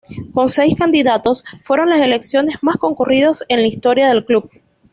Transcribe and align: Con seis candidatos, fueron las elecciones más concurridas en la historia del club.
Con 0.33 0.49
seis 0.49 0.73
candidatos, 0.73 1.43
fueron 1.61 1.91
las 1.91 1.99
elecciones 1.99 2.55
más 2.63 2.77
concurridas 2.77 3.45
en 3.49 3.61
la 3.61 3.67
historia 3.67 4.07
del 4.07 4.25
club. 4.25 4.49